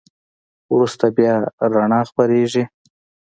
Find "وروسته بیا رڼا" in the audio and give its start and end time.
0.73-2.01